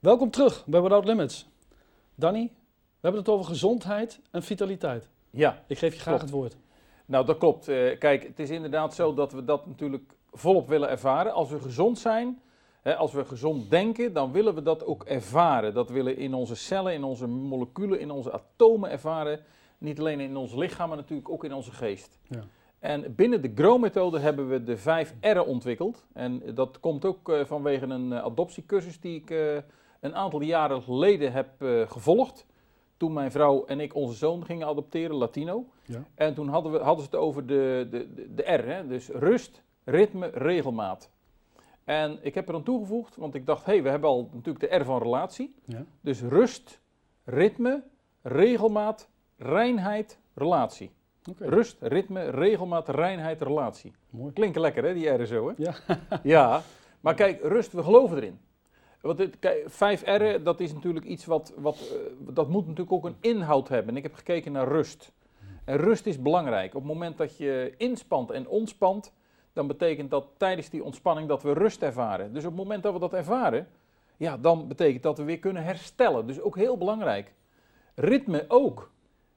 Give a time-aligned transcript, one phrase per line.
[0.00, 1.48] Welkom terug bij Without Limits.
[2.14, 5.08] Danny, we hebben het over gezondheid en vitaliteit.
[5.30, 6.56] Ja, Ik geef je graag het woord.
[7.06, 7.68] nou dat klopt.
[7.68, 11.32] Eh, kijk, het is inderdaad zo dat we dat natuurlijk volop willen ervaren.
[11.32, 12.40] Als we gezond zijn,
[12.82, 15.74] hè, als we gezond denken, dan willen we dat ook ervaren.
[15.74, 19.40] Dat willen in onze cellen, in onze moleculen, in onze atomen ervaren.
[19.78, 22.18] Niet alleen in ons lichaam, maar natuurlijk ook in onze geest.
[22.28, 22.44] Ja.
[22.78, 26.04] En binnen de GROW-methode hebben we de vijf R'en ontwikkeld.
[26.12, 29.62] En dat komt ook eh, vanwege een eh, adoptiecursus die ik
[30.00, 32.46] een aantal jaren geleden heb eh, gevolgd.
[32.96, 35.64] Toen mijn vrouw en ik onze zoon gingen adopteren, Latino.
[35.84, 36.04] Ja.
[36.14, 38.86] En toen hadden, we, hadden ze het over de, de, de, de R, hè?
[38.86, 41.10] dus rust, ritme, regelmaat.
[41.84, 44.70] En ik heb er aan toegevoegd, want ik dacht, hé, hey, we hebben al natuurlijk
[44.70, 45.54] de R van relatie.
[45.64, 45.84] Ja.
[46.00, 46.80] Dus rust,
[47.24, 47.82] ritme,
[48.22, 50.90] regelmaat, reinheid, relatie.
[51.38, 53.92] Rust, ritme, regelmaat, reinheid, relatie.
[54.10, 54.32] mooi.
[54.32, 55.54] Klinken lekker hè, die R'en zo hè?
[55.56, 55.74] Ja.
[56.22, 56.62] ja,
[57.00, 58.38] maar kijk, rust, we geloven erin.
[59.00, 62.92] Want het, kijk, vijf R'en, dat is natuurlijk iets wat, wat eh, dat moet natuurlijk
[62.92, 63.90] ook een inhoud hebben.
[63.90, 65.12] En ik heb gekeken naar rust.
[65.64, 66.74] En rust is belangrijk.
[66.74, 69.12] Op het moment dat je inspant en ontspant,
[69.52, 72.32] dan betekent dat tijdens die ontspanning dat we rust ervaren.
[72.32, 73.68] Dus op het moment dat we dat ervaren,
[74.16, 76.26] ja, dan betekent dat we weer kunnen herstellen.
[76.26, 77.32] Dus ook heel belangrijk.
[77.94, 78.90] Ritme ook.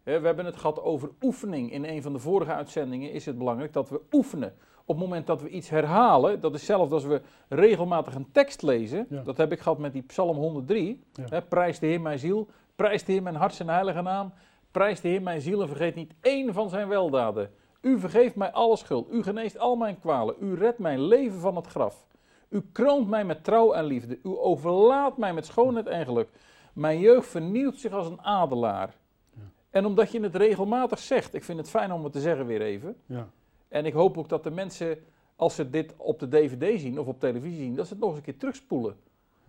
[0.03, 1.72] We hebben het gehad over oefening.
[1.72, 4.53] In een van de vorige uitzendingen is het belangrijk dat we oefenen.
[4.86, 8.62] Op het moment dat we iets herhalen, dat is hetzelfde als we regelmatig een tekst
[8.62, 9.06] lezen.
[9.09, 9.22] Ja.
[9.22, 11.03] Dat heb ik gehad met die Psalm 103.
[11.14, 11.23] Ja.
[11.30, 14.34] Hè, prijs de Heer mijn ziel, prijs de Heer mijn hart zijn heilige naam.
[14.72, 17.52] Prijs de Heer mijn ziel en vergeet niet één van zijn weldaden.
[17.81, 21.56] U vergeeft mij alle schuld, u geneest al mijn kwalen, u redt mijn leven van
[21.56, 22.08] het graf.
[22.50, 26.30] U kroont mij met trouw en liefde, u overlaat mij met schoonheid en geluk.
[26.73, 28.95] Mijn jeugd vernieuwt zich als een adelaar.
[29.34, 29.42] Ja.
[29.70, 32.61] En omdat je het regelmatig zegt, ik vind het fijn om het te zeggen weer
[32.61, 32.95] even.
[33.06, 33.28] Ja.
[33.73, 34.97] En ik hoop ook dat de mensen,
[35.35, 38.09] als ze dit op de DVD zien of op televisie zien, dat ze het nog
[38.09, 38.95] eens een keer terugspoelen.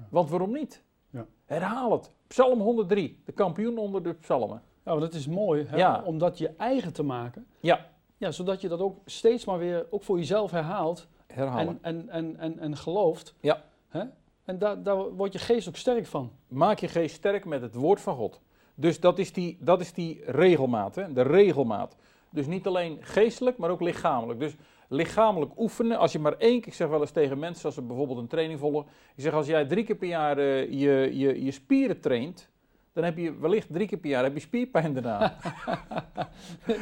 [0.08, 0.82] Want waarom niet?
[1.10, 1.26] Ja.
[1.44, 2.10] Herhaal het.
[2.26, 4.62] Psalm 103, de kampioen onder de psalmen.
[4.84, 6.02] Ja, want het is mooi hè, Ja.
[6.04, 7.46] om dat je eigen te maken.
[7.60, 11.78] Ja, Ja, zodat je dat ook steeds maar weer ook voor jezelf herhaalt herhalen.
[11.82, 13.34] en, en, en, en, en gelooft.
[13.40, 13.62] Ja.
[13.88, 14.02] Hè?
[14.44, 16.30] En daar, daar wordt je geest ook sterk van.
[16.48, 18.40] Maak je geest sterk met het woord van God.
[18.74, 21.12] Dus dat is die, dat is die regelmaat, hè?
[21.12, 21.96] de regelmaat.
[22.34, 24.40] Dus niet alleen geestelijk, maar ook lichamelijk.
[24.40, 24.56] Dus
[24.88, 27.82] lichamelijk oefenen, als je maar één keer, ik zeg wel eens tegen mensen, als ze
[27.82, 28.86] bijvoorbeeld een training volgen.
[29.14, 32.50] Ik zeg, als jij drie keer per jaar eh, je, je, je spieren traint,
[32.92, 35.34] dan heb je wellicht drie keer per jaar heb je spierpijn daarna.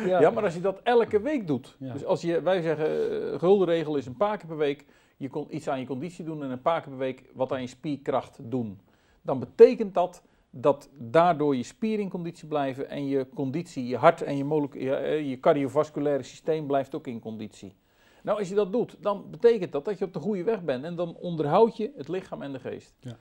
[0.06, 0.30] Ja.
[0.30, 1.76] maar als je dat elke week doet.
[1.78, 1.92] Ja.
[1.92, 4.84] Dus als je, wij zeggen, uh, gulden regel is een paar keer per week
[5.16, 7.60] je kon iets aan je conditie doen en een paar keer per week wat aan
[7.60, 8.80] je spierkracht doen.
[9.22, 10.22] Dan betekent dat
[10.54, 14.94] dat daardoor je spieren in conditie blijven en je conditie, je hart en je, je,
[14.94, 17.74] eh, je cardiovasculaire systeem blijft ook in conditie.
[18.22, 20.84] Nou, als je dat doet, dan betekent dat dat je op de goede weg bent
[20.84, 22.94] en dan onderhoud je het lichaam en de geest.
[23.00, 23.16] Ja.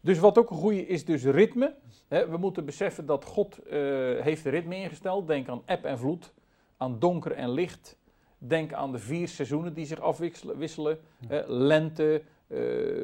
[0.00, 1.74] Dus wat ook een goede is, dus ritme.
[2.08, 3.78] We moeten beseffen dat God eh,
[4.20, 5.26] heeft ritme ingesteld.
[5.26, 6.32] Denk aan eb en vloed,
[6.76, 7.98] aan donker en licht.
[8.38, 10.98] Denk aan de vier seizoenen die zich afwisselen.
[11.28, 11.44] Ja.
[11.46, 12.58] Lente, eh,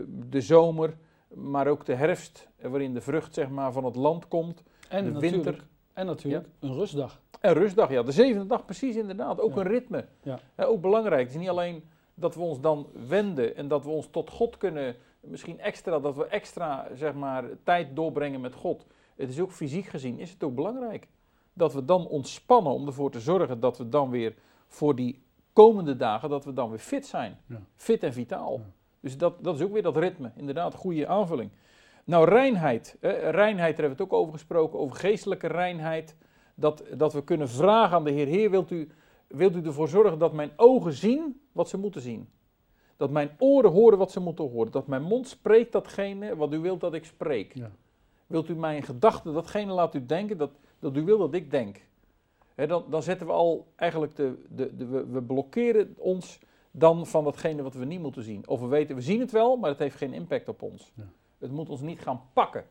[0.07, 0.97] de zomer,
[1.35, 4.63] maar ook de herfst, waarin de vrucht zeg maar, van het land komt.
[4.89, 5.67] En De natuurlijk, winter.
[5.93, 7.21] en natuurlijk een rustdag.
[7.41, 9.41] En rustdag, ja, de zevende dag precies inderdaad.
[9.41, 9.61] Ook Ja.
[9.61, 10.05] een ritme.
[10.23, 10.39] Ja.
[10.57, 11.23] Ook belangrijk.
[11.23, 14.57] Het is niet alleen dat we ons dan wenden en dat we ons tot God
[14.57, 18.87] kunnen, misschien extra, dat we extra zeg maar, tijd doorbrengen met God.
[19.17, 21.09] Het is ook fysiek gezien, is het ook belangrijk
[21.53, 24.35] dat we dan ontspannen om ervoor te zorgen dat we dan weer
[24.67, 27.39] voor die komende dagen, dat we dan weer fit zijn.
[27.75, 28.61] Fit en vitaal.
[29.01, 31.51] Dus dat, dat is ook weer dat ritme, inderdaad, goede aanvulling.
[32.05, 32.97] Nou, reinheid.
[33.01, 36.17] Hè, reinheid, daar hebben we het ook over gesproken, over geestelijke reinheid.
[36.55, 38.89] Dat, dat we kunnen vragen aan de Heer, Heer, wilt u,
[39.27, 42.29] wilt u ervoor zorgen dat mijn ogen zien wat ze moeten zien?
[42.97, 44.73] Dat mijn oren horen wat ze moeten horen.
[44.73, 47.55] Dat mijn mond spreekt datgene wat u wilt dat ik spreek.
[47.55, 47.71] Ja.
[48.27, 51.81] Wilt u mijn gedachten datgene laat u denken dat, dat u wil dat ik denk?
[52.55, 56.39] Dan, dan zetten we al eigenlijk de, de, de, we, we blokkeren ons
[56.71, 58.49] dan van datgene wat we niet moeten zien.
[58.49, 60.93] Of we weten, we zien het wel, maar het heeft geen impact op ons.
[60.95, 61.05] Ja.
[61.39, 62.65] Het moet ons niet gaan pakken.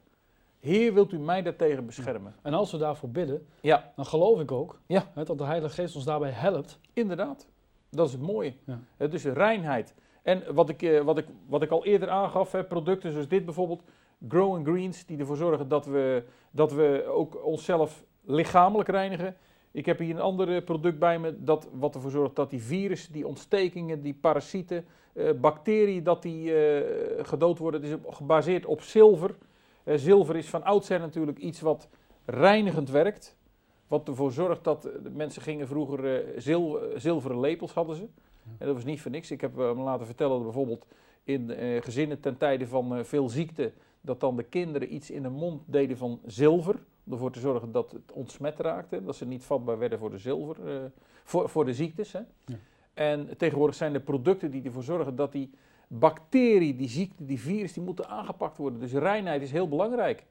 [0.59, 2.35] Heer, wilt u mij daartegen beschermen?
[2.41, 5.11] En als we daarvoor bidden, Ja, dan geloof ik ook Ja.
[5.13, 6.79] hè, dat de Heilige Geest ons daarbij helpt.
[6.93, 7.47] inderdaad.
[7.89, 8.53] Dat is het mooie.
[8.97, 9.07] Ja.
[9.07, 9.93] Dus reinheid.
[10.23, 13.45] En wat ik, eh, wat, ik, wat ik al eerder aangaf, hè, producten zoals dit
[13.45, 13.83] bijvoorbeeld,
[14.27, 19.35] Grow Greens, die ervoor zorgen dat we, dat we ook onszelf lichamelijk reinigen.
[19.71, 23.13] Ik heb hier een ander product bij me, dat, wat ervoor zorgt dat die virussen,
[23.13, 27.81] die ontstekingen, die parasieten, eh, bacteriën, dat die eh, gedood worden.
[27.81, 29.35] Het is gebaseerd op zilver.
[29.83, 31.89] Eh, zilver is van oudsher natuurlijk iets wat
[32.25, 33.37] reinigend werkt.
[33.87, 37.95] Wat ervoor zorgt dat eh, de mensen gingen vroeger eh, zil- eh, zilveren lepels hadden
[37.95, 38.07] ze.
[38.57, 39.31] En dat was niet voor niks.
[39.31, 40.85] Ik heb eh, me laten vertellen dat bijvoorbeeld
[41.23, 43.71] in eh, gezinnen ten tijde van eh, veel ziekte,
[44.01, 46.75] dat dan de kinderen iets in de mond deden van zilver.
[47.09, 49.03] Om ervoor te zorgen dat het ontsmet raakte.
[49.03, 50.85] Dat ze niet vatbaar werden voor de zilver, eh,
[51.23, 52.11] voor, voor de ziektes.
[52.11, 52.19] Hè.
[52.45, 52.55] Ja.
[52.93, 55.51] En tegenwoordig zijn er producten die ervoor zorgen dat die
[55.87, 58.79] bacterie, die ziekte, die virus, die moeten aangepakt worden.
[58.79, 60.25] Dus reinheid is heel belangrijk.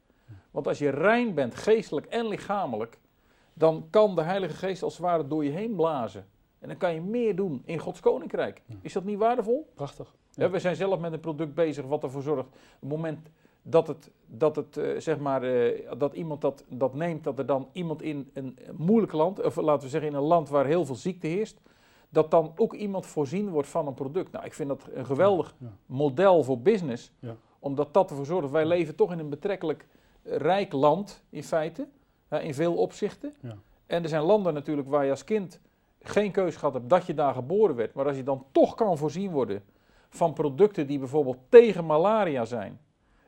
[0.50, 2.98] Want als je rein bent, geestelijk en lichamelijk,
[3.52, 6.26] dan kan de Heilige Geest als het ware door je heen blazen.
[6.58, 8.62] En dan kan je meer doen in Gods koninkrijk.
[8.80, 9.70] Is dat niet waardevol?
[9.74, 10.14] Prachtig.
[10.30, 12.46] Ja, we zijn zelf met een product bezig wat ervoor zorgt.
[12.46, 13.30] Op het moment
[13.62, 17.46] dat, het, dat, het, eh, zeg maar, eh, dat iemand dat, dat neemt, dat er
[17.46, 20.84] dan iemand in een moeilijk land, of laten we zeggen in een land waar heel
[20.84, 21.60] veel ziekte heerst,
[22.08, 24.32] dat dan ook iemand voorzien wordt van een product.
[24.32, 25.72] Nou, ik vind dat een geweldig Ja.
[25.86, 27.36] model voor business, Ja.
[27.58, 28.50] omdat dat ervoor zorgt.
[28.50, 29.86] Wij leven toch in een betrekkelijk
[30.22, 31.88] rijk land, in feite,
[32.40, 33.34] in veel opzichten.
[33.40, 33.56] Ja.
[33.86, 35.60] En er zijn landen natuurlijk waar je als kind
[36.02, 37.94] geen keus gehad hebt dat je daar geboren werd.
[37.94, 39.62] Maar als je dan toch kan voorzien worden
[40.08, 42.80] van producten die bijvoorbeeld tegen malaria zijn.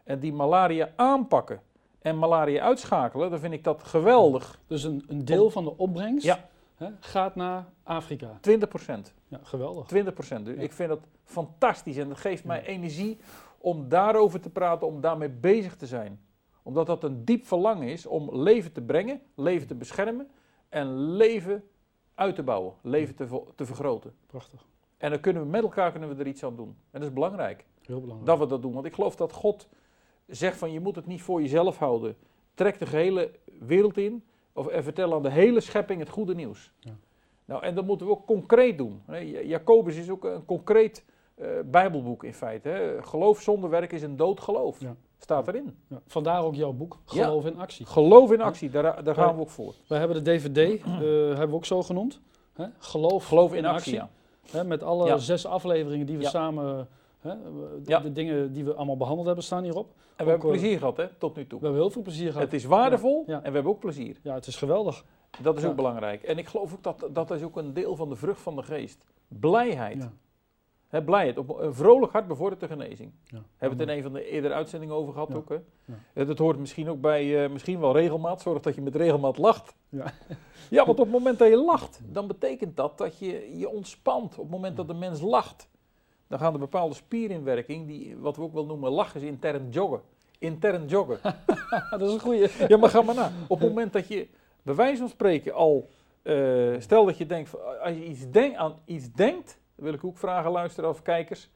[0.05, 1.61] En die malaria aanpakken
[1.99, 4.61] en malaria uitschakelen, dan vind ik dat geweldig.
[4.67, 6.49] Dus een, een deel van de opbrengst Ja.
[6.75, 8.39] hè, gaat naar Afrika.
[8.41, 9.15] 20 procent.
[9.29, 9.87] Ja, geweldig.
[9.87, 10.45] 20 procent.
[10.45, 10.63] Dus Ja.
[10.63, 13.19] ik vind dat fantastisch en dat geeft mij energie
[13.59, 16.21] om daarover te praten, om daarmee bezig te zijn.
[16.63, 20.29] Omdat dat een diep verlangen is om leven te brengen, leven te beschermen
[20.69, 21.65] en leven
[22.15, 24.15] uit te bouwen, leven te, te vergroten.
[24.27, 24.67] Prachtig.
[24.97, 26.69] En dan kunnen we met elkaar kunnen we er iets aan doen.
[26.91, 27.65] En dat is belangrijk.
[27.83, 28.27] Heel belangrijk.
[28.27, 28.73] dat we dat doen.
[28.73, 29.69] Want ik geloof dat God
[30.31, 32.17] zegt van je moet het niet voor jezelf houden.
[32.55, 36.73] Trek de gehele wereld in of, en vertel aan de hele schepping het goede nieuws.
[36.79, 36.97] Ja.
[37.45, 39.03] Nou, en dat moeten we ook concreet doen.
[39.45, 41.05] Jacobus is ook een concreet
[41.35, 42.69] eh, bijbelboek in feite.
[42.69, 43.03] Hè.
[43.03, 44.81] Geloof zonder werk is een dood geloof.
[44.81, 44.97] Ja.
[45.19, 45.77] Staat erin.
[45.89, 47.87] Ja, vandaar ook jouw boek, Geloof in Actie.
[47.87, 49.75] Geloof in actie, daar, daar gaan we ook voor.
[49.87, 52.21] Wij hebben de DVD, eh, hebben we ook zo genoemd.
[52.53, 52.67] Hè?
[52.79, 54.11] Geloof, Geloof in actie, ja.
[54.51, 54.65] Hè?
[54.65, 56.89] Met alle zes afleveringen die we samen,
[57.21, 57.31] hè?
[57.43, 57.99] de, Ja.
[58.01, 59.87] de dingen die we allemaal behandeld hebben, staan hierop.
[60.17, 61.59] En we hebben Ook, eh, plezier gehad, hè, tot nu toe.
[61.59, 62.43] We hebben heel veel plezier gehad.
[62.43, 63.37] Het is waardevol Ja.
[63.37, 64.17] en we hebben ook plezier.
[64.23, 65.05] Ja, het is geweldig.
[65.43, 66.23] Dat is ook belangrijk.
[66.23, 68.63] En ik geloof ook dat dat is ook een deel van de vrucht van de
[68.63, 69.05] geest.
[69.29, 70.03] Blijheid.
[70.03, 70.13] Ja.
[70.89, 71.39] Hè, blijheid.
[71.39, 73.13] Op een vrolijk hart bevordert de genezing.
[73.25, 73.39] Ja.
[73.57, 75.35] Hebben we het in een van de eerdere uitzendingen over gehad Ja.
[75.35, 75.49] ook.
[75.49, 75.55] Hè?
[75.85, 75.95] Ja.
[76.13, 78.41] Eh, Dat hoort misschien ook bij, eh, misschien wel regelmaat.
[78.41, 79.75] Zorg dat je met regelmaat lacht.
[79.89, 80.05] Ja.
[80.71, 84.33] ja, want op het moment dat je lacht, dan betekent dat dat je je ontspant.
[84.39, 85.69] Op het moment dat de mens lacht,
[86.31, 89.27] dan gaan er bepaalde spieren in werking, die, wat we ook wel noemen, lachen is
[89.27, 90.01] intern joggen.
[90.39, 91.19] Intern joggen.
[91.91, 92.49] dat is een goeie.
[92.69, 93.33] Ja, maar ga maar na.
[93.49, 94.29] Op het moment dat je,
[94.63, 95.89] bij wijze van spreken, al,
[96.23, 99.95] eh, stel dat je denkt, van, als je iets denk, aan iets denkt, dan wil
[99.95, 101.51] ik ook vragen, luisteren of kijkers.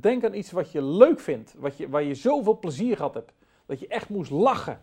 [0.00, 3.32] Denk aan iets wat je leuk vindt, wat je, waar je zoveel plezier gehad hebt,
[3.66, 4.80] dat je echt moest lachen.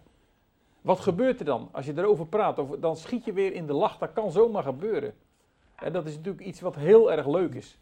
[0.82, 2.60] Wat gebeurt er dan als je erover praat?
[2.60, 5.14] Of, dan schiet je weer in de lach, dat kan zomaar gebeuren.
[5.76, 7.78] En dat is natuurlijk iets wat heel erg leuk is.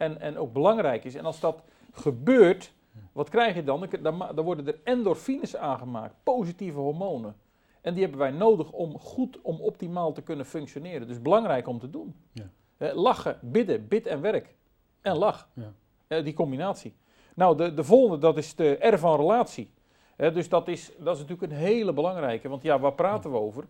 [0.00, 1.14] En, en ook belangrijk is.
[1.14, 1.62] En als dat
[1.92, 2.72] gebeurt,
[3.12, 3.88] wat krijg je dan?
[4.02, 7.36] Dan, worden er endorfines aangemaakt, positieve hormonen.
[7.80, 11.06] En die hebben wij nodig om goed, om optimaal te kunnen functioneren.
[11.06, 12.14] Dus belangrijk om te doen.
[12.32, 12.50] Ja.
[12.94, 14.54] Lachen, bidden, bid en werk.
[15.00, 15.48] En lach.
[16.08, 16.20] Ja.
[16.22, 16.94] Die combinatie.
[17.34, 19.70] Nou, de, de volgende, dat is de R van relatie.
[20.16, 22.48] Dus dat is, dat is natuurlijk een hele belangrijke.
[22.48, 23.64] Want ja, waar praten we over?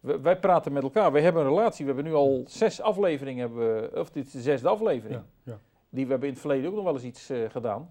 [0.00, 1.12] We- wij praten met elkaar.
[1.12, 1.86] Wij hebben een relatie.
[1.86, 5.20] We hebben nu al zes afleveringen, hebben we, of dit is de zesde aflevering.
[5.44, 5.52] Ja.
[5.52, 5.58] Ja.
[5.92, 7.90] Die we hebben in het verleden ook nog wel eens iets eh, gedaan.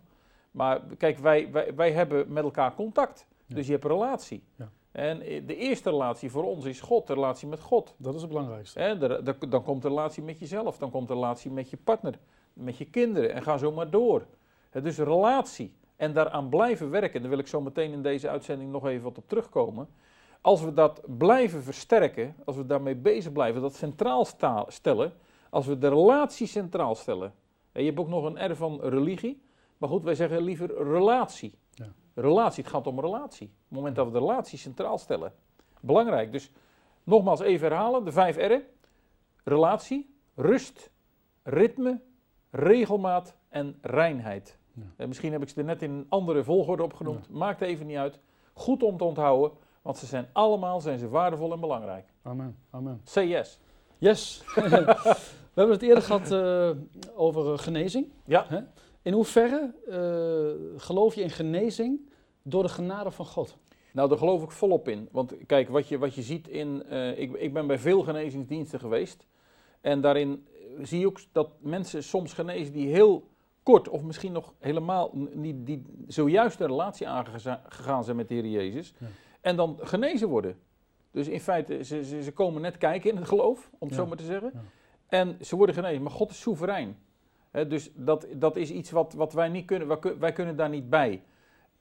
[0.51, 3.25] Maar kijk, wij, wij, wij hebben met elkaar contact.
[3.45, 3.55] Ja.
[3.55, 4.43] Dus je hebt een relatie.
[4.55, 4.69] Ja.
[4.91, 7.93] En eh, de eerste relatie voor ons is God, de relatie met God.
[7.97, 8.79] Dat is het belangrijkste.
[8.79, 11.77] Hè, de- de- dan komt de relatie met jezelf, dan komt de relatie met je
[11.77, 12.19] partner,
[12.53, 14.25] met je kinderen en ga zo maar door.
[14.81, 18.85] Dus relatie en daaraan blijven werken, daar wil ik zo meteen in deze uitzending nog
[18.85, 19.87] even wat op terugkomen.
[20.41, 24.25] Als we dat blijven versterken, als we daarmee bezig blijven, dat centraal
[24.67, 25.13] stellen,
[25.49, 27.33] als we de relatie centraal stellen.
[27.73, 29.41] Je hebt ook nog een R van religie,
[29.77, 31.57] maar goed, wij zeggen liever relatie.
[31.73, 31.87] Ja.
[32.13, 33.47] Relatie, het gaat om relatie.
[33.47, 35.33] Op het moment dat we de relatie centraal stellen.
[35.81, 36.51] Belangrijk, dus
[37.03, 38.63] nogmaals even herhalen, de vijf R'en.
[39.43, 40.91] Relatie, rust,
[41.43, 42.01] ritme,
[42.49, 44.59] regelmaat en reinheid.
[44.73, 44.83] Ja.
[44.97, 47.29] En misschien heb ik ze er net in een andere volgorde opgenoemd.
[47.29, 48.19] Maakt even niet uit.
[48.53, 49.51] Goed om te onthouden,
[49.81, 52.13] want ze zijn allemaal zijn ze waardevol en belangrijk.
[52.21, 52.57] Amen.
[52.69, 53.01] Amen.
[53.03, 53.59] Say yes.
[54.01, 54.43] Yes.
[54.55, 55.15] we
[55.53, 56.69] hebben het eerder gehad eh,
[57.15, 58.11] over eh, genezing.
[58.25, 58.45] Ja.
[58.47, 58.59] Hè?
[59.01, 62.09] In hoeverre eh, geloof je in genezing
[62.41, 63.57] door de genade van God?
[63.93, 65.07] Nou, daar geloof ik volop in.
[65.11, 66.91] Want kijk, wat je, wat je ziet in.
[67.17, 69.27] ik, ik ben bij veel genezingsdiensten geweest.
[69.81, 70.47] En daarin
[70.81, 73.27] zie je ook dat mensen soms genezen die heel
[73.63, 78.45] kort, of misschien nog helemaal niet, die zojuist een relatie aangegaan zijn met de Heer
[78.45, 78.93] Jezus.
[78.97, 79.07] Ja.
[79.41, 80.57] En dan genezen worden.
[81.11, 83.95] Dus in feite, ze, ze, ze komen net kijken in het geloof, om het Ja.
[84.03, 84.51] zo maar te zeggen.
[84.53, 84.61] Ja.
[85.07, 86.01] En ze worden genezen.
[86.01, 86.97] Maar God is soeverein.
[87.51, 89.87] Hè, dus dat, dat is iets wat, wat wij niet kunnen.
[89.87, 91.23] Wij, kun- wij kunnen daar niet bij.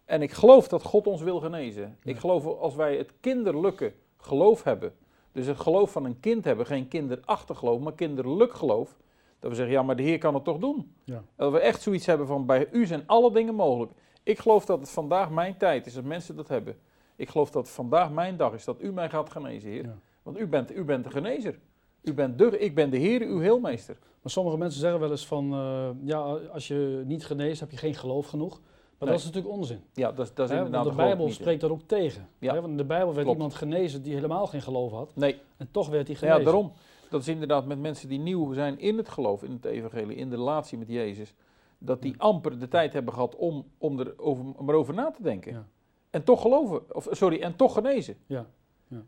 [0.04, 1.96] En ik geloof dat God ons wil genezen.
[2.02, 4.92] Ik geloof als wij het kinderlijke geloof hebben,
[5.32, 8.96] dus het geloof van een kind hebben, geen kinderachtig geloof, maar kinderlijk geloof,
[9.38, 10.94] dat we zeggen, ja, maar de Heer kan het toch doen.
[11.04, 11.22] Ja.
[11.36, 13.92] Dat we echt zoiets hebben van, bij u zijn alle dingen mogelijk.
[14.22, 16.78] Ik geloof dat het vandaag mijn tijd is, dat mensen dat hebben.
[17.20, 19.84] Ik geloof dat vandaag mijn dag is, dat u mij gaat genezen, Heer.
[19.84, 19.96] Ja.
[20.22, 21.58] Want u bent, u bent de genezer.
[22.02, 23.96] U bent de, ik ben de Heer, uw heelmeester.
[24.22, 26.18] Maar sommige mensen zeggen wel eens van, eh, ja,
[26.52, 28.60] als je niet geneest, heb je geen geloof genoeg.
[28.60, 29.18] Maar Nee.
[29.18, 29.80] dat is natuurlijk onzin.
[29.94, 32.28] Ja, dat, is- dat is inderdaad want de Bijbel spreekt dat ook tegen.
[32.38, 32.54] Ja.
[32.54, 33.32] Want in de Bijbel werd Klopt.
[33.32, 35.10] iemand genezen die helemaal geen geloof had.
[35.16, 36.44] Nee, En toch werd hij Ja, genezen.
[36.44, 36.72] daarom.
[37.10, 40.30] Dat is inderdaad met mensen die nieuw zijn in het geloof, in het evangelie, in
[40.30, 41.34] de relatie met Jezus.
[41.78, 45.22] Dat die amper de tijd hebben gehad om, om, er over, om erover na te
[45.22, 45.52] denken.
[45.52, 45.66] Ja.
[46.10, 48.16] En toch geloven, of sorry, en toch genezen.
[48.26, 48.46] Ja.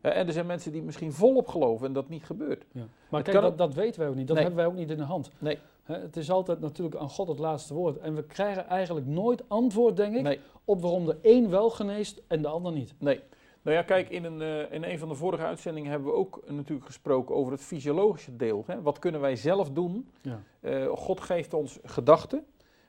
[0.01, 2.65] Hè, En er zijn mensen die misschien volop geloven en dat niet gebeurt.
[2.73, 2.83] Ja.
[3.11, 4.27] Maar kijk, dat, dat weten wij ook niet.
[4.27, 4.45] Dat Nee.
[4.45, 5.31] hebben wij ook niet in de hand.
[5.39, 5.59] Nee.
[5.83, 7.99] Het is altijd natuurlijk aan God het laatste woord.
[7.99, 12.23] En we krijgen eigenlijk nooit antwoord, denk ik, Nee, op waarom de een wel geneest
[12.27, 12.95] en de ander niet.
[12.99, 13.21] nee.
[13.63, 16.43] Nou ja, kijk, in een, eh, in een van de vorige uitzendingen hebben we ook
[16.49, 18.65] natuurlijk gesproken over het fysiologische deel.
[18.67, 18.83] Hè.
[18.83, 20.09] Wat kunnen wij zelf doen?
[20.23, 20.43] Ja.
[20.61, 22.45] Eh, God geeft ons gedachten,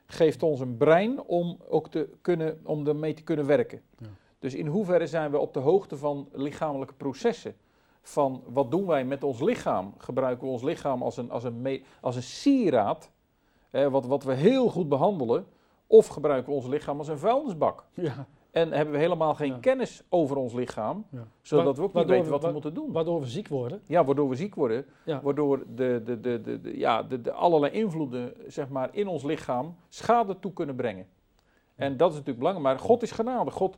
[0.06, 3.80] geeft ons een brein om ook te kunnen, om ermee te kunnen werken.
[3.98, 4.06] Ja.
[4.38, 7.56] Dus in hoeverre zijn we op de hoogte van lichamelijke processen?
[8.02, 9.94] Van wat doen wij met ons lichaam?
[9.98, 13.10] Gebruiken we ons lichaam als een, als een, me- als een sieraad,
[13.70, 15.46] eh, wat, wat we heel goed behandelen?
[15.86, 17.84] Of gebruiken we ons lichaam als een vuilnisbak?
[17.94, 18.26] Ja.
[18.54, 19.58] En hebben we helemaal geen Ja.
[19.58, 21.26] kennis over ons lichaam, Ja.
[21.42, 22.92] zodat we ook niet weten we- wat we moeten doen?
[22.92, 23.80] Waardoor we ziek worden.
[23.86, 25.20] Ja, waardoor we ziek worden, Ja.
[25.22, 29.22] waardoor de, de, de, de, de, ja, de, de allerlei invloeden zeg maar, in ons
[29.22, 31.06] lichaam schade toe kunnen brengen.
[31.74, 33.50] En dat is natuurlijk belangrijk, maar God is genade.
[33.50, 33.76] God,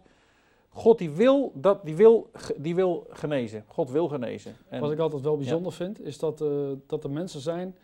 [0.68, 3.64] God die wil, dat, die wil, die wil genezen.
[3.66, 4.56] God wil genezen.
[4.68, 6.48] En, Wat ik altijd wel bijzonder vind, is dat, eh,
[6.86, 7.76] dat er mensen zijn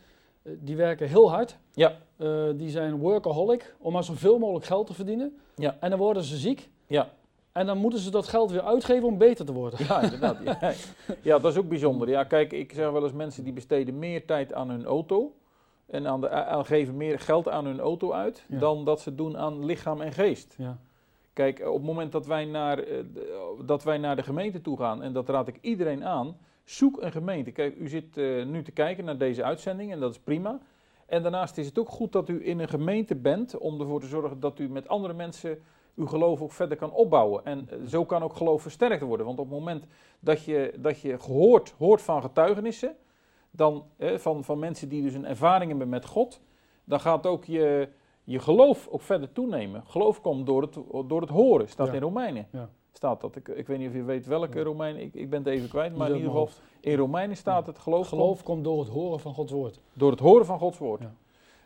[0.43, 1.59] eh, die werken heel hard.
[1.75, 1.93] Ja.
[2.17, 5.39] Eh, die zijn workaholic om maar zoveel mogelijk geld te verdienen.
[5.57, 5.77] Ja.
[5.81, 6.71] En dan worden ze ziek.
[6.93, 7.11] Ja.
[7.53, 9.85] En dan moeten ze dat geld weer uitgeven om beter te worden.
[9.89, 10.39] ja, inderdaad.
[10.45, 10.73] Ja.
[11.23, 12.09] ja, dat is ook bijzonder.
[12.09, 15.35] Ja, kijk, ik zeg wel eens mensen die besteden meer tijd aan hun auto.
[15.87, 18.45] En aan de, aan, geven meer geld aan hun auto uit.
[18.49, 18.59] Ja.
[18.59, 20.55] Dan dat ze doen aan lichaam en geest.
[20.59, 20.79] Ja.
[21.33, 24.77] Kijk, op het moment dat wij, naar, eh, de- dat wij naar de gemeente toe
[24.79, 27.51] gaan, en dat raad ik iedereen aan, zoek een gemeente.
[27.51, 30.59] Kijk, u zit eh, nu te kijken naar deze uitzending en dat is prima.
[31.07, 34.07] En daarnaast is het ook goed dat u in een gemeente bent om ervoor te
[34.07, 35.59] zorgen dat u met andere mensen
[35.97, 37.45] uw geloof ook verder kan opbouwen.
[37.45, 39.27] En eh, zo kan ook geloof versterkt worden.
[39.27, 39.85] Want op het moment
[40.21, 42.97] dat je, dat je gehoord hoort van getuigenissen,
[43.51, 46.41] dan, eh, van, van mensen die dus een ervaring hebben met God,
[46.85, 47.89] dan gaat ook je,
[48.25, 49.83] je geloof ook verder toenemen.
[49.87, 51.93] Geloof komt door het, door het horen, staat Ja.
[51.93, 52.47] in Romeinen.
[52.51, 52.69] Ja.
[52.93, 53.37] Staat dat.
[53.37, 54.65] Ik, ik weet niet of je weet welke Ja.
[54.65, 56.49] Romeinen, ik, ik ben het even kwijt, maar in ieder geval
[56.81, 59.81] in Romeinen staat het geloof, Geloof komt door het horen van Gods woord.
[59.93, 61.03] door het horen van Gods woord.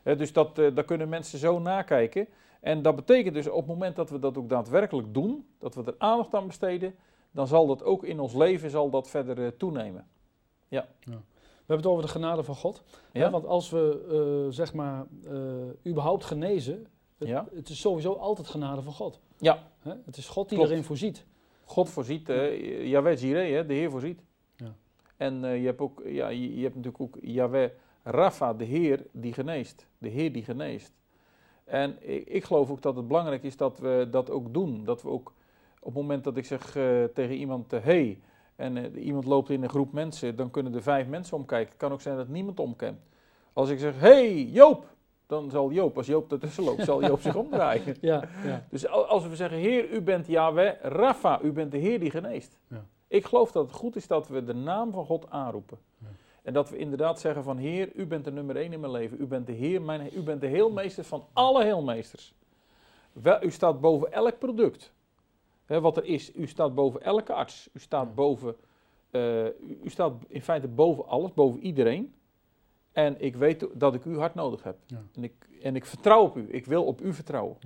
[0.06, 0.14] Ja.
[0.14, 2.28] Dus dat, eh, daar kunnen mensen zo nakijken.
[2.60, 5.82] En dat betekent dus op het moment dat we dat ook daadwerkelijk doen, dat we
[5.84, 6.94] er aandacht aan besteden,
[7.30, 10.06] dan zal dat ook in ons leven zal dat verder eh, toenemen.
[10.68, 12.82] We hebben het over de genade van God.
[13.12, 13.20] Ja?
[13.25, 14.06] Hè, want als we,
[14.48, 15.06] eh, zeg maar,
[15.86, 16.86] überhaupt genezen,
[17.18, 17.48] het, Ja.
[17.54, 19.20] het is sowieso altijd genade van God.
[19.38, 19.62] Ja.
[19.78, 19.92] Hè?
[20.04, 20.72] Het is God die Klopt.
[20.72, 21.26] erin voorziet.
[21.64, 24.22] God voorziet, eh Yahweh Jireh, de Heer voorziet.
[24.56, 24.75] Ja.
[25.16, 27.70] En je hebt ook, ja, je, je hebt natuurlijk ook Yahweh
[28.08, 29.86] Rafa, de Heer die geneest.
[29.98, 30.92] De Heer die geneest.
[31.64, 34.84] En ik, ik geloof ook dat het belangrijk is dat we dat ook doen.
[34.84, 35.32] Dat we ook
[35.80, 38.20] op het moment dat ik zeg eh, tegen iemand, hé, hey,
[38.56, 41.68] en eh, iemand loopt in een groep mensen, dan kunnen er vijf mensen omkijken.
[41.68, 43.00] Het kan ook zijn dat niemand omkijkt.
[43.52, 44.94] Als ik zeg, hé, hey, Joop,
[45.26, 47.96] dan zal Joop, als Joop ertussen loopt, zal Joop zich omdraaien.
[48.00, 48.64] Ja, ja.
[48.70, 52.10] Dus al- als we zeggen, Heer, u bent Yahweh, Rafa, u bent de Heer die
[52.10, 52.58] geneest.
[52.68, 52.84] Ja.
[53.08, 55.78] Ik geloof dat het goed is dat we de naam van God aanroepen.
[56.46, 59.20] En dat we inderdaad zeggen van, Heer, u bent de nummer één in mijn leven.
[59.20, 62.34] U bent de Heer, mijn, u bent de heelmeester van alle heelmeesters.
[63.12, 64.92] Wel, u staat boven elk product.
[65.64, 66.34] Hè, wat er is.
[66.34, 67.68] U staat boven elke arts.
[67.72, 68.56] U staat boven,
[69.10, 72.14] eh, u, u staat in feite boven alles, boven iedereen.
[72.92, 74.76] En ik weet dat ik u hard nodig heb.
[74.86, 75.02] Ja.
[75.14, 76.46] En, ik, en ik vertrouw op u.
[76.50, 77.56] Ik wil op u vertrouwen.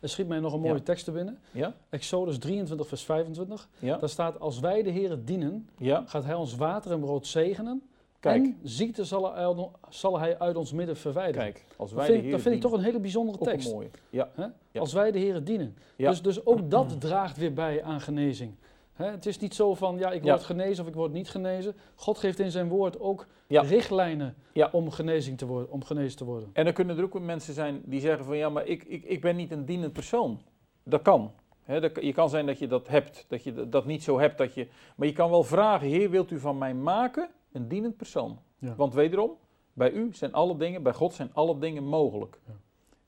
[0.00, 0.80] Er schiet mij nog een mooie Ja.
[0.80, 1.38] tekst te binnen.
[1.50, 1.74] Ja?
[1.88, 3.68] Exodus 23, vers 25.
[3.78, 3.96] Ja?
[3.96, 5.68] Daar staat, als wij de Heer dienen,
[6.04, 7.82] gaat Hij ons water en brood zegenen.
[8.24, 9.56] Kijk, En ziekte zal hij, uit,
[9.88, 11.52] zal hij uit ons midden verwijderen.
[11.52, 11.64] kijk.
[11.76, 13.72] Als dat wij vind, de Heer dat vind ik toch een hele bijzondere ook tekst.
[13.72, 13.88] mooie.
[14.10, 14.28] Ja?
[14.70, 14.80] Ja.
[14.80, 15.76] Als wij de Heer dienen.
[15.96, 16.10] Ja.
[16.10, 18.54] Dus, dus ook dat draagt weer bij aan genezing.
[18.92, 20.30] Het is niet zo van, ja, ik Ja.
[20.32, 21.74] word genezen of ik word niet genezen.
[21.94, 24.34] God geeft in zijn woord ook richtlijnen
[24.72, 26.50] om, genezing te worden, om genezen te worden.
[26.52, 29.20] En dan kunnen er ook mensen zijn die zeggen van ja, maar ik, ik, ik
[29.20, 30.40] ben niet een dienend persoon.
[30.82, 31.30] Dat kan.
[31.66, 34.38] Dat, je kan zijn dat je dat hebt, dat je dat- dat niet zo hebt.
[34.38, 37.96] Dat je, maar je kan wel vragen, Heer, wilt u van mij maken een dienend
[37.96, 38.38] persoon?
[38.58, 38.74] Ja.
[38.76, 39.30] Want wederom,
[39.72, 42.38] bij u zijn alle dingen, bij God zijn alle dingen mogelijk.
[42.46, 42.52] Ja.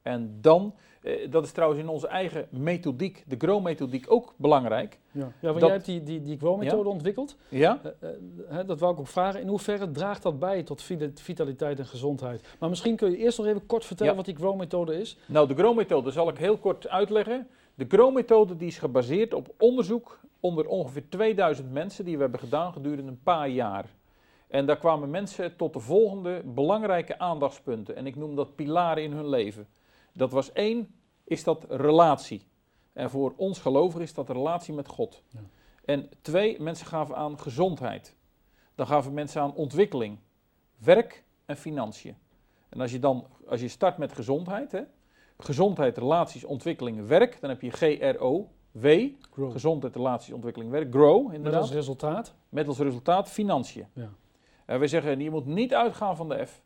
[0.02, 4.98] En dan, eh, dat is trouwens in onze eigen methodiek, de GROW-methodiek, ook belangrijk.
[5.12, 7.36] Ja, ja want Dat- jij hebt die, die, die grow-methode ontwikkeld.
[7.48, 7.80] Ja?
[7.82, 8.16] Eh, eh,
[8.48, 9.40] hè, dat wou ik ook vragen.
[9.40, 12.56] In hoeverre draagt dat bij tot vita- vitaliteit en gezondheid?
[12.60, 14.16] Maar misschien kun je eerst nog even kort vertellen Ja.
[14.18, 15.18] wat die grow-methode is.
[15.26, 17.48] Nou, de GROW-methode zal ik heel kort uitleggen.
[17.74, 22.72] De GROW-methode die is gebaseerd op onderzoek onder ongeveer 2000 mensen die we hebben gedaan
[22.72, 23.94] gedurende een paar jaar.
[24.48, 27.96] En daar kwamen mensen tot de volgende belangrijke aandachtspunten.
[27.96, 29.68] En ik noem dat pilaren in hun leven.
[30.12, 32.46] Dat was één, is dat relatie.
[32.92, 35.22] En voor ons gelovigen is dat relatie met God.
[35.28, 35.40] Ja.
[35.84, 38.16] En twee, mensen gaven aan gezondheid.
[38.74, 40.18] Dan gaven mensen aan ontwikkeling,
[40.78, 42.16] werk en financiën.
[42.68, 44.80] En als je dan, als je start met gezondheid, hè,
[45.38, 49.52] gezondheid, relaties, ontwikkeling, werk, dan heb je GRO, W, Grow.
[49.52, 51.60] gezondheid, relaties, ontwikkeling, werk, grow Met inderdaad.
[51.60, 52.34] als resultaat.
[52.48, 53.86] Met als resultaat financiën.
[53.92, 54.10] Ja.
[54.66, 56.62] En wij zeggen, je moet niet uitgaan van de F.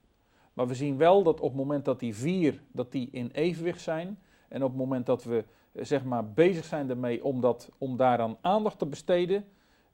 [0.53, 3.81] Maar we zien wel dat op het moment dat die vier dat die in evenwicht
[3.81, 4.19] zijn.
[4.49, 7.97] En op het moment dat we eh, zeg maar, bezig zijn ermee om, dat, om
[7.97, 9.45] daaraan aandacht te besteden.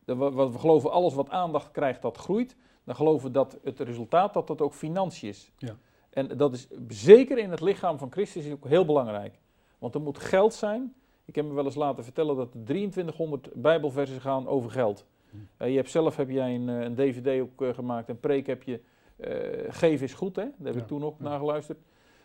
[0.04, 2.56] wat we geloven, alles wat aandacht krijgt, dat groeit.
[2.84, 5.52] Dan geloven we dat het resultaat dat dat ook financiën is.
[5.58, 5.76] Ja.
[6.10, 9.38] En dat is zeker in het lichaam van Christus is ook heel belangrijk.
[9.78, 10.94] Want er moet geld zijn.
[11.24, 15.06] Ik heb me wel eens laten vertellen dat er 2300 Bijbelversen gaan over geld.
[15.56, 18.62] Eh, je hebt zelf heb jij een, eh, een DVD ook gemaakt, een preek heb
[18.62, 18.80] je.
[19.16, 20.42] eh geven is goed, hè?
[20.42, 21.78] Daar heb Ja, ik toen ook naar geluisterd.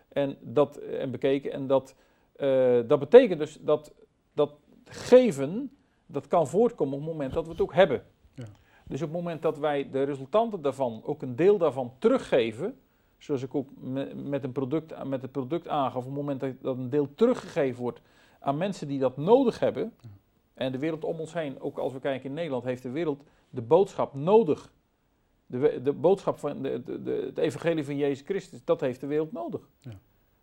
[0.08, 1.52] En, dat, en bekeken.
[1.52, 1.96] En dat,
[2.88, 3.94] dat betekent dus dat,
[4.34, 4.54] dat
[4.86, 5.72] geven,
[6.06, 8.04] dat kan voortkomen op het moment dat we het ook hebben.
[8.34, 8.44] Ja.
[8.88, 12.80] Dus op het moment dat wij de resultanten daarvan, ook een deel daarvan teruggeven,
[13.18, 16.52] zoals ik ook me- met, een product, met het product aangaf, op het moment dat,
[16.62, 18.02] dat een deel teruggegeven wordt
[18.40, 19.94] aan mensen die dat nodig hebben.
[20.62, 23.24] En de wereld om ons heen, ook als we kijken in Nederland, heeft de wereld
[23.50, 24.74] de boodschap nodig.
[25.46, 29.08] De, de boodschap van de, de, de- het evangelie van Jezus Christus, dat heeft de
[29.08, 29.70] wereld nodig.
[29.80, 29.92] Ja.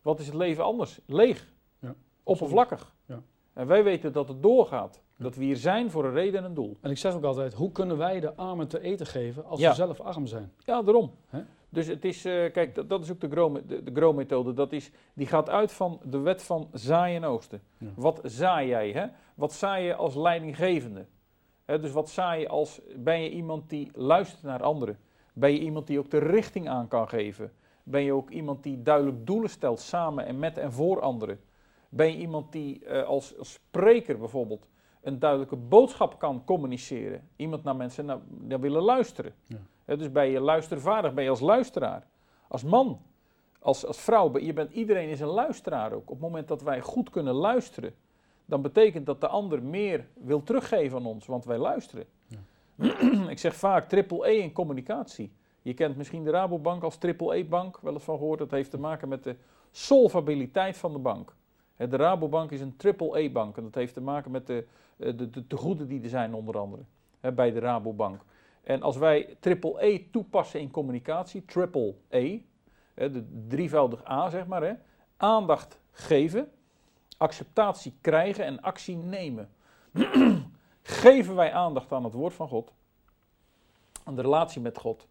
[0.03, 1.01] Wat is het leven anders?
[1.07, 1.53] Leeg.
[1.79, 2.95] Ja, Oppervlakkig.
[3.07, 3.23] Ja.
[3.53, 5.03] En wij weten dat het doorgaat.
[5.17, 6.77] Dat we hier zijn voor een reden en een doel.
[6.81, 9.75] En ik zeg ook altijd, hoe kunnen wij de armen te eten geven als we
[9.75, 10.53] zelf arm zijn?
[10.65, 11.11] Ja, daarom.
[11.27, 11.43] Hè?
[11.69, 14.53] Dus het is, eh, kijk, dat, dat is ook de grow- de, de grow-methode.
[14.55, 17.63] Dat is, die gaat uit van de wet van zaaien en oogsten.
[17.79, 17.89] Ja.
[17.95, 18.91] Wat zaai jij?
[18.91, 19.07] Hè?
[19.35, 21.07] Wat zaai je als leidinggevende?
[21.65, 24.99] Hè, dus wat zaai je als, ben je iemand die luistert naar anderen?
[25.33, 27.53] Ben je iemand die ook de richting aan kan geven?
[27.83, 31.41] Ben je ook iemand die duidelijk doelen stelt samen en met en voor anderen?
[31.89, 34.67] Ben je iemand die eh, als, als spreker bijvoorbeeld
[35.09, 37.29] een duidelijke boodschap kan communiceren?
[37.37, 39.35] Iemand naar mensen naar, naar willen luisteren?
[39.47, 39.97] Ja.
[39.97, 42.07] Dus ben je luistervaardig, ben je als luisteraar?
[42.49, 43.01] Als man,
[43.61, 46.03] als, als vrouw, je bent, iedereen is een luisteraar ook.
[46.03, 47.95] Op het moment dat wij goed kunnen luisteren,
[48.45, 52.07] dan betekent dat de ander meer wil teruggeven aan ons, want wij luisteren.
[53.29, 55.33] Ik zeg vaak triple E in communicatie.
[55.63, 58.39] Je kent misschien de Rabobank als triple E-bank, wel eens van gehoord.
[58.39, 59.37] Dat heeft te maken met de
[59.71, 61.35] solvabiliteit van de bank.
[61.77, 64.67] De Rabobank is een triple E-bank en dat heeft te maken met de,
[64.99, 66.83] de, de tegoeden die er zijn onder andere
[67.21, 68.25] hè, bij de Rabobank.
[68.63, 72.41] En als wij triple E toepassen in communicatie, triple E,
[72.95, 74.73] hè, de drievoudig A zeg maar, hè,
[75.17, 76.51] aandacht geven,
[77.17, 79.49] acceptatie krijgen en actie nemen.
[80.83, 82.73] Geven wij aandacht aan het woord van God,
[84.05, 85.07] aan de relatie met God,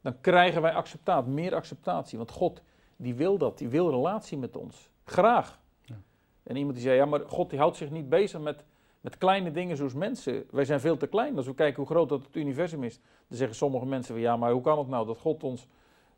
[0.00, 2.18] dan krijgen wij acceptatie, meer acceptatie.
[2.18, 2.62] Want God,
[2.96, 4.90] die wil dat, die wil relatie met ons.
[5.04, 5.60] Graag.
[5.82, 6.00] Ja.
[6.42, 8.64] En iemand die zei, ja, maar God die houdt zich niet bezig met,
[9.02, 10.44] met kleine dingen zoals mensen.
[10.50, 11.36] Wij zijn veel te klein.
[11.36, 14.36] Als we kijken hoe groot dat het universum is, dan zeggen sommige mensen, van, ja,
[14.36, 15.66] maar hoe kan het nou dat God ons,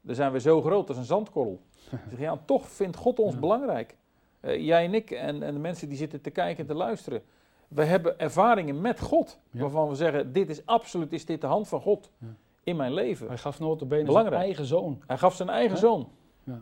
[0.01, 1.61] dan zijn we zo groot als een zandkorrel.
[1.90, 3.40] Ik zeg, ja, toch vindt God ons Ja.
[3.40, 3.97] belangrijk.
[4.40, 7.23] Eh, jij en ik en, en de mensen die zitten te kijken en te luisteren.
[7.68, 9.61] We hebben ervaringen met God, Ja.
[9.61, 12.27] waarvan we zeggen, dit is absoluut is dit de hand van God Ja.
[12.62, 13.27] in mijn leven.
[13.29, 15.03] Hij gaf nooit de benen zijn eigen zoon.
[15.07, 16.09] Hij gaf zijn eigen zoon.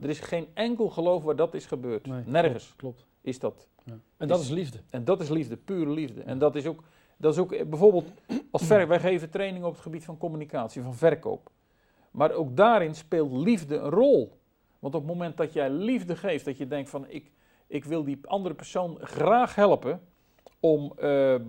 [0.00, 2.06] Er is geen enkel geloof waar dat is gebeurd.
[2.06, 2.76] Nee, Nergens Klopt.
[2.96, 3.06] klopt.
[3.22, 3.66] Is dat.
[3.84, 3.98] Ja.
[4.16, 4.78] En dat is liefde.
[4.90, 6.22] En dat is liefde, pure liefde.
[6.22, 6.82] En dat is ook,
[7.16, 8.10] dat is ook eh, bijvoorbeeld,
[8.50, 11.50] als ver, wij geven training op het gebied van communicatie, van verkoop.
[12.10, 14.40] Maar ook daarin speelt liefde een rol.
[14.78, 17.30] Want op het moment dat jij liefde geeft, dat je denkt van ik,
[17.66, 20.00] ik wil die andere persoon graag helpen
[20.60, 20.96] om eh,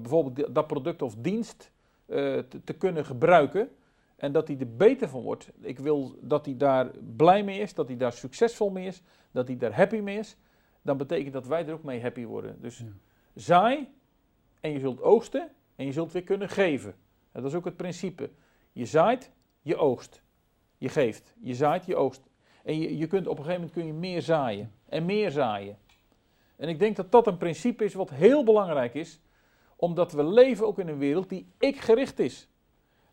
[0.02, 1.72] bijvoorbeeld dat product of dienst
[2.06, 3.70] eh, te, te kunnen gebruiken.
[4.16, 5.50] En dat hij er beter van wordt.
[5.62, 9.48] Ik wil dat hij daar blij mee is, dat hij daar succesvol mee is, dat
[9.48, 10.38] hij daar happy mee is.
[10.84, 12.62] Dan betekent dat wij er ook mee happy worden.
[12.62, 12.86] Dus Ja.
[13.34, 13.88] zaai
[14.60, 16.96] en je zult oogsten en je zult weer kunnen geven.
[17.32, 18.30] En dat is ook het principe.
[18.72, 20.24] Je zaait, je oogst.
[20.78, 21.34] Je geeft.
[21.40, 22.22] Je zaait, je oogst.
[22.64, 24.72] En je, je kunt op een gegeven moment kun je meer zaaien.
[24.86, 25.78] En meer zaaien.
[26.56, 29.20] En ik denk dat dat een principe is wat heel belangrijk is.
[29.76, 32.48] Omdat we leven ook in een wereld die ik gericht is.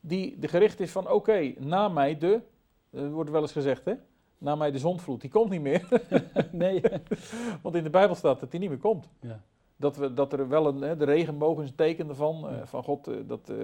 [0.01, 2.41] Die de gericht is van oké, na mij de,
[2.91, 3.95] er wordt wel eens gezegd hè.
[4.41, 5.21] Na mij de zondvloed.
[5.21, 5.89] Die komt niet meer.
[6.53, 6.83] nee.
[7.63, 9.09] Want in de Bijbel staat dat die niet meer komt.
[9.21, 9.41] Ja.
[9.77, 12.67] Dat, we, dat er wel een, de regenboog is een teken ervan, eh, Ja.
[12.67, 13.57] van God, eh, dat, eh,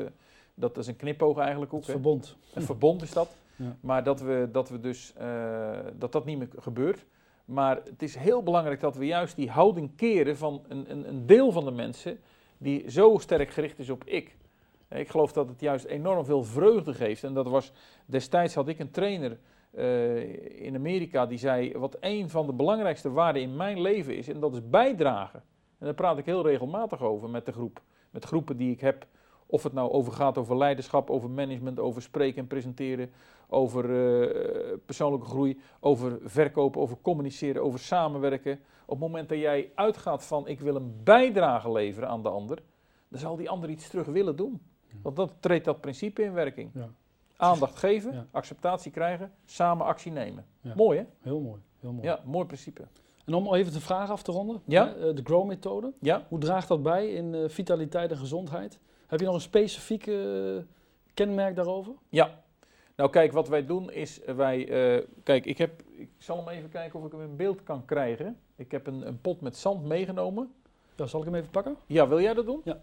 [0.54, 1.80] dat is een knipoog eigenlijk ook.
[1.80, 2.36] Het verbond.
[2.54, 3.36] Een verbond is dat.
[3.56, 3.76] Ja.
[3.80, 5.14] Maar dat we, dat we dus,
[5.98, 7.04] dat dat niet meer gebeurt.
[7.44, 11.26] Maar het is heel belangrijk dat we juist die houding keren van een, een, een
[11.26, 12.18] deel van de mensen
[12.58, 14.36] die zo sterk gericht is op ik.
[14.88, 17.24] Ik geloof dat het juist enorm veel vreugde geeft.
[17.24, 17.72] En dat was,
[18.06, 19.38] destijds had ik een trainer
[19.76, 24.28] eh, in Amerika die zei, wat een van de belangrijkste waarden in mijn leven is,
[24.28, 25.42] en dat is bijdragen.
[25.78, 27.82] En daar praat ik heel regelmatig over met de groep.
[28.10, 29.06] Met groepen die ik heb,
[29.46, 33.10] of het nou over gaat over leiderschap, over management, over spreken en presenteren,
[33.48, 38.60] over eh, persoonlijke groei, over verkopen, over communiceren, over samenwerken.
[38.84, 42.62] Op het moment dat jij uitgaat van ik wil een bijdrage leveren aan de ander,
[43.08, 44.60] dan zal die ander iets terug willen doen.
[45.02, 46.70] Want dan treedt dat principe in werking.
[46.74, 46.90] Ja.
[47.36, 48.26] Aandacht geven, Ja.
[48.30, 50.44] acceptatie krijgen, samen actie nemen.
[50.60, 50.72] Ja.
[50.76, 51.04] Mooi hè?
[51.20, 51.60] Heel mooi.
[51.80, 52.06] Heel mooi.
[52.06, 52.82] Ja, mooi principe.
[53.24, 54.62] En om even de vraag af te ronden.
[54.64, 54.94] Ja.
[54.94, 55.92] eh, De GROW-methode.
[56.00, 56.24] Ja?
[56.28, 58.78] Hoe draagt dat bij in eh, vitaliteit en gezondheid?
[59.06, 60.16] Heb je nog een specifiek eh,
[61.14, 61.92] kenmerk daarover?
[62.08, 62.30] Ja.
[62.96, 64.64] Nou kijk, wat wij doen is, wij,
[65.22, 68.38] kijk, ik heb, ik zal hem even kijken of ik hem in beeld kan krijgen.
[68.56, 70.52] Ik heb een, een pot met zand meegenomen.
[70.96, 71.76] Ja, zal ik hem even pakken?
[71.86, 72.60] Ja, wil jij dat doen?
[72.64, 72.80] Ja.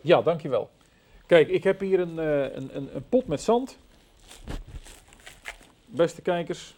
[0.00, 0.70] Ja, dankjewel.
[1.26, 3.78] Kijk, ik heb hier een, eh, een, een, een pot met zand.
[5.86, 6.74] Beste kijkers.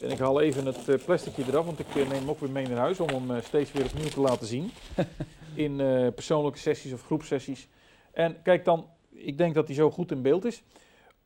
[0.00, 2.50] En ik haal even het eh, plasticje eraf, want ik eh, neem hem ook weer
[2.50, 4.70] mee naar huis om hem steeds weer opnieuw te laten zien.
[5.54, 5.76] In
[6.14, 7.68] persoonlijke sessies of groepsessies.
[8.12, 10.62] En kijk dan, ik denk dat hij zo goed in beeld is.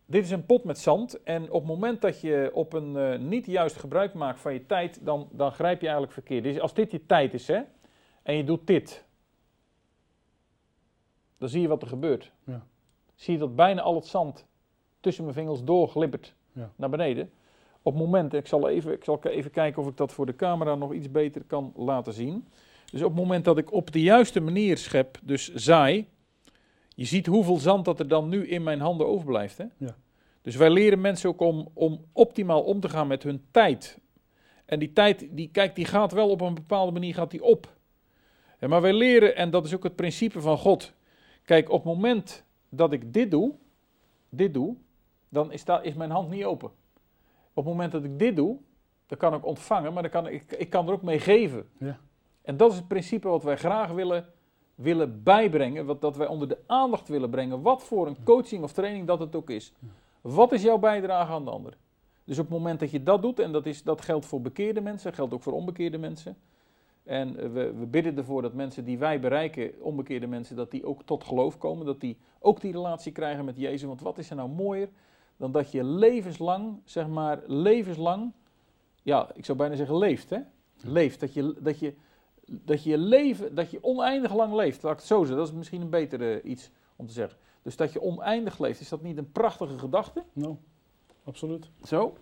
[0.06, 3.46] Dit is een pot met zand en op het moment dat je op een niet
[3.46, 6.44] juist gebruik maakt van je tijd, dan, dan grijp je eigenlijk verkeerd.
[6.44, 7.60] Dus als dit je tijd is hè,
[8.22, 9.04] en je doet dit,
[11.42, 12.32] dan zie je wat er gebeurt.
[12.44, 12.66] Ja.
[13.14, 14.46] Zie je dat bijna al het zand
[15.00, 16.72] tussen mijn vingers doorglibbert Ja.
[16.76, 17.30] naar beneden.
[17.82, 20.36] Op het moment, ik zal, even, ik zal even kijken of ik dat voor de
[20.36, 22.46] camera nog iets beter kan laten zien.
[22.90, 26.08] Dus op het moment dat ik op de juiste manier schep, dus zaai,
[26.88, 29.58] je ziet hoeveel zand dat er dan nu in mijn handen overblijft.
[29.58, 29.64] Hè?
[29.76, 29.96] Ja.
[30.42, 33.98] Dus wij leren mensen ook om, om optimaal om te gaan met hun tijd.
[34.64, 37.72] En die tijd, die, kijk, die gaat wel op een bepaalde manier gaat die op.
[38.60, 40.92] Ja, maar wij leren, en dat is ook het principe van God.
[41.44, 43.54] Kijk, op het moment dat ik dit doe,
[44.28, 44.76] dit doe,
[45.28, 46.70] dan is, is mijn hand niet open.
[47.54, 48.58] Op het moment dat ik dit doe,
[49.06, 51.68] dan kan ik ontvangen, maar dan kan ik, ik kan er ook mee geven.
[51.78, 51.98] Ja.
[52.42, 54.26] En dat is het principe wat wij graag willen,
[54.74, 58.72] willen bijbrengen, wat, dat wij onder de aandacht willen brengen, wat voor een coaching of
[58.72, 59.72] training dat het ook is.
[60.20, 61.76] Wat is jouw bijdrage aan de ander?
[62.24, 64.80] Dus op het moment dat je dat doet, en dat, is, dat geldt voor bekeerde
[64.80, 66.36] mensen, geldt ook voor onbekeerde mensen.
[67.04, 70.86] En eh, we, we bidden ervoor dat mensen die wij bereiken, onbekeerde mensen, dat die
[70.86, 73.82] ook tot geloof komen, dat die ook die relatie krijgen met Jezus.
[73.82, 74.88] Want wat is er nou mooier
[75.36, 78.32] dan dat je levenslang, zeg maar, levenslang,
[79.02, 80.38] ja, ik zou bijna zeggen leeft, hè?
[80.84, 81.20] Leeft.
[81.20, 81.94] Dat je, dat je,
[82.46, 84.82] dat je leven, dat je oneindig lang leeft.
[84.82, 87.38] Laat ik het zo zeggen, dat is misschien een betere iets om te zeggen.
[87.62, 90.24] Dus dat je oneindig leeft, is dat niet een prachtige gedachte?
[90.32, 90.56] Nou,
[91.24, 91.70] absoluut.
[91.84, 92.16] Zo,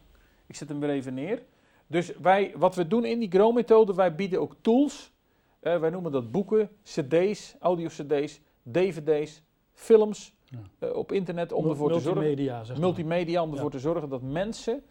[0.47, 1.43] ik zet hem weer even neer.
[1.91, 5.13] Dus wij, wat we doen in die Grow-methode, wij bieden ook tools.
[5.61, 10.59] Eh, wij noemen dat boeken, cd's, audio-cd's, dvd's, films Ja.
[10.79, 12.23] eh, op internet om ervoor te zorgen.
[12.23, 12.85] Multimedia, zeg maar.
[12.87, 13.55] Multimedia, om Ja.
[13.55, 14.83] ervoor te zorgen dat mensen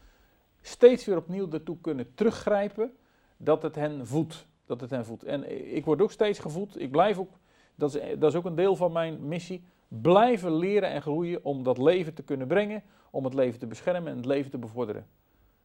[0.62, 2.92] steeds weer opnieuw ertoe kunnen teruggrijpen
[3.38, 4.48] dat het hen voedt.
[4.66, 5.24] Dat het hen voedt.
[5.24, 6.82] En ik word ook steeds gevoed.
[6.82, 7.32] Ik blijf ook,
[7.76, 11.64] dat is, dat is ook een deel van mijn missie, blijven leren en groeien om
[11.64, 15.08] dat leven te kunnen brengen, om het leven te beschermen en het leven te bevorderen.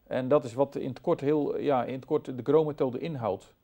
[0.07, 3.55] En dat is wat in het kort, heel, ja, in het kort de Grow-methode inhoudt.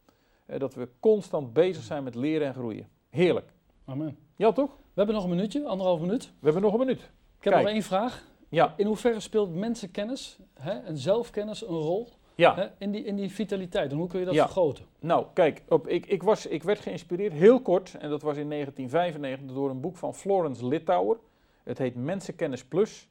[0.46, 2.88] Eh, dat we constant bezig zijn met leren en groeien.
[3.08, 3.52] Heerlijk.
[3.84, 4.16] Amen.
[4.36, 4.70] Ja, toch?
[4.70, 6.24] We hebben nog een minuutje, anderhalf minuut.
[6.24, 6.98] We hebben nog een minuut.
[7.00, 7.64] Ik heb Kijk.
[7.64, 8.28] nog één vraag.
[8.48, 12.54] Ja, In hoeverre speelt mensenkennis hè, en zelfkennis een rol ja.
[12.54, 13.90] hè, in, die, in die vitaliteit?
[13.90, 14.42] En hoe kun je dat Ja.
[14.44, 14.84] vergroten?
[15.00, 18.48] Nou, kijk, op, ik, ik, was, ik werd geïnspireerd, heel kort, en dat was in
[18.50, 21.18] 1995, door een boek van Florence Littauer.
[21.62, 23.08] Het heet Mensenkennis Plus.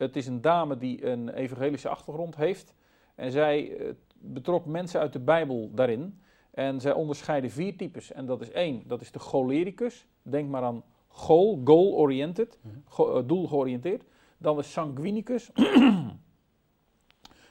[0.00, 2.74] Het is een dame die een evangelische achtergrond heeft.
[3.14, 6.20] En zij eh, betrok mensen uit de Bijbel daarin.
[6.50, 8.12] En zij onderscheiden vier types.
[8.12, 10.06] En dat is één, dat is de cholericus.
[10.22, 12.74] Denk maar aan goal, goal-oriented, Mhm.
[12.84, 14.04] go- eh, doelgeoriënteerd.
[14.38, 15.50] Dan de sanguinicus.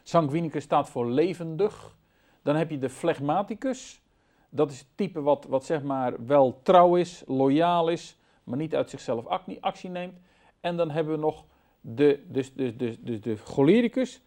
[0.03, 1.97] sanguinicus staat voor levendig.
[2.41, 4.01] Dan heb je de phlegmaticus.
[4.49, 8.75] Dat is het type wat, wat zeg maar wel trouw is, loyaal is, maar niet
[8.75, 9.25] uit zichzelf
[9.59, 10.19] actie neemt.
[10.59, 11.45] En dan hebben we nog
[11.81, 14.21] de, dus, dus, dus, dus de cholericus,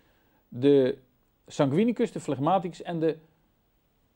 [0.48, 0.98] de
[1.46, 3.16] sanguinicus, de phlegmaticus en de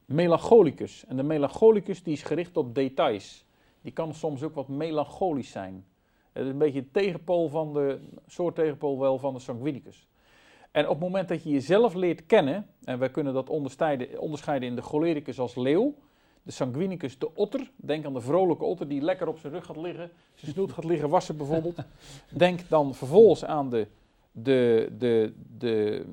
[0.05, 1.05] melancholicus.
[1.07, 3.45] En de melancholicus die is gericht op details.
[3.83, 5.85] die kan soms ook wat melancholisch zijn.
[6.33, 10.09] Het is een beetje tegenpool van de, soort tegenpool wel van de sanguinicus.
[10.71, 14.69] En op het moment dat je jezelf leert kennen, en wij kunnen dat onderscheiden, onderscheiden
[14.69, 15.95] in de cholericus als leeuw,
[16.47, 19.77] de sanguinicus de otter, denk aan de vrolijke otter die lekker op zijn rug gaat
[19.77, 21.77] liggen, zijn snoet gaat liggen wassen bijvoorbeeld.
[22.31, 23.87] Denk dan vervolgens aan de,
[24.33, 26.05] de, de, de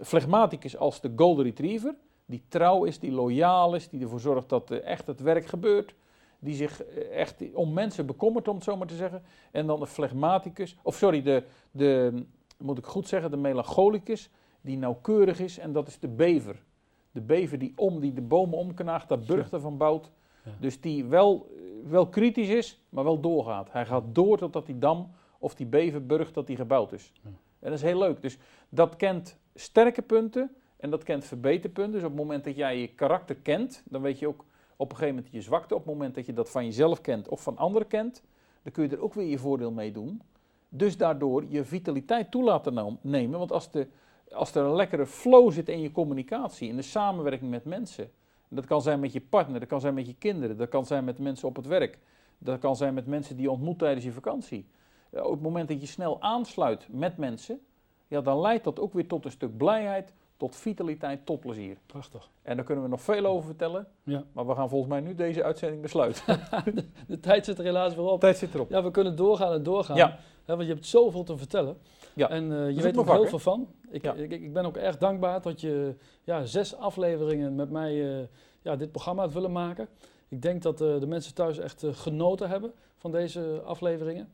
[0.00, 1.94] phlegmaticus als de golden retriever,
[2.26, 5.94] die trouw is, die loyaal is, die ervoor zorgt dat eh, echt het werk gebeurt,
[6.38, 9.22] die zich eh, echt om mensen bekommert, om het zo maar te zeggen.
[9.50, 12.22] En dan de phlegmaticus, of sorry, de, de,
[12.58, 16.62] moet ik goed zeggen, de melancholicus, die nauwkeurig is, en dat is de bever.
[17.12, 20.10] De bever die om, die de bomen omknaagt, daar burchten van bouwt.
[20.44, 20.50] Ja.
[20.60, 21.50] Dus die wel,
[21.88, 23.72] wel kritisch is, maar wel doorgaat.
[23.72, 27.12] Hij gaat door totdat die dam of die beverburg dat die gebouwd is.
[27.22, 27.30] Ja.
[27.58, 28.22] En dat is heel leuk.
[28.22, 31.92] Dus dat kent sterke punten en dat kent verbeterpunten.
[31.92, 34.44] Dus op het moment dat jij je karakter kent, dan weet je ook
[34.76, 35.74] op een gegeven moment je zwakte.
[35.74, 38.22] Op het moment dat je dat van jezelf kent of van anderen kent,
[38.62, 40.22] dan kun je er ook weer je voordeel mee doen.
[40.68, 43.38] Dus daardoor je vitaliteit toe laten nam- nemen.
[43.38, 43.86] Want als, de,
[44.34, 48.04] als er een lekkere flow zit in je communicatie, in de samenwerking met mensen.
[48.48, 50.86] En dat kan zijn met je partner, dat kan zijn met je kinderen, dat kan
[50.86, 51.98] zijn met mensen op het werk.
[52.38, 54.66] Dat kan zijn met mensen die je ontmoet tijdens je vakantie.
[55.10, 57.60] Ja, op het moment dat je snel aansluit met mensen,
[58.08, 61.76] ja, dan leidt dat ook weer tot een stuk blijheid, tot vitaliteit, tot plezier.
[61.86, 62.30] Prachtig.
[62.42, 64.24] En daar kunnen we nog veel over vertellen, Ja.
[64.32, 66.40] maar we gaan volgens mij nu deze uitzending besluiten.
[67.06, 68.20] De tijd zit er helaas weer op.
[68.20, 68.70] Tijd zit erop.
[68.70, 69.96] Ja, we kunnen doorgaan en doorgaan.
[69.96, 70.18] Ja.
[70.44, 71.78] Hè, want je hebt zoveel te vertellen.
[72.14, 72.30] Ja.
[72.30, 73.68] En eh, je weet er heel veel van.
[73.90, 74.14] Ik, Ja.
[74.14, 75.94] ik, ik ben ook erg dankbaar dat je
[76.24, 78.26] ja, zes afleveringen met mij eh,
[78.62, 79.88] ja, dit programma hebt willen maken.
[80.28, 84.28] Ik denk dat eh, de mensen thuis echt genoten hebben van deze afleveringen.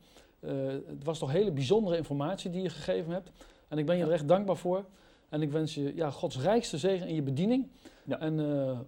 [0.85, 3.31] Het was toch hele bijzondere informatie die je gegeven hebt.
[3.67, 4.85] En ik ben je er echt dankbaar voor.
[5.29, 7.67] En ik wens je ja, Gods rijkste zegen in je bediening.
[8.03, 8.19] Ja.
[8.19, 8.39] En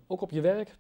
[0.08, 0.78] ook op je werk.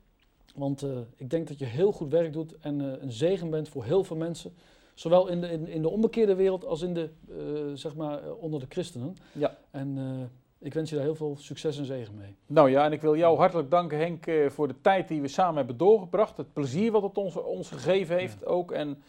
[0.55, 4.03] Want ik denk dat je heel goed werk doet en een zegen bent voor heel
[4.03, 4.53] veel mensen.
[5.01, 7.35] Zowel in de, in, in de onbekeerde wereld als in de, eh,
[7.73, 9.15] zeg maar, eh, onder de christenen.
[9.31, 9.57] Ja.
[9.71, 12.35] En eh, ik wens je daar heel veel succes en zegen mee.
[12.45, 15.55] Nou ja, en ik wil jou hartelijk danken Henk voor de tijd die we samen
[15.55, 16.37] hebben doorgebracht.
[16.37, 18.71] Het plezier wat het ons, ons gegeven heeft ook.
[18.71, 19.03] En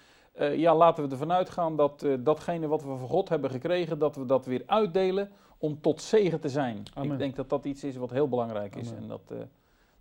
[0.54, 4.26] ja, laten we ervan uitgaan dat datgene wat we van God hebben gekregen, dat we
[4.26, 6.82] dat weer uitdelen om tot zegen te zijn.
[6.94, 7.12] Amen.
[7.12, 8.88] Ik denk dat dat iets is wat heel belangrijk is.
[8.88, 9.02] Amen.
[9.02, 9.32] En dat,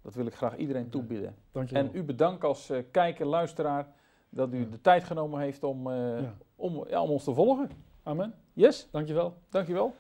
[0.02, 1.36] dat wil ik graag iedereen toebieden.
[1.52, 1.84] Dank je wel.
[1.84, 3.88] En u bedankt als kijker, luisteraar,
[4.32, 6.24] dat u de tijd genomen heeft om, eh,
[6.56, 7.70] om, ja, om ons te volgen.
[8.04, 8.34] Amen.
[8.54, 9.34] Yes, Dank je wel.
[9.50, 9.94] dankjewel.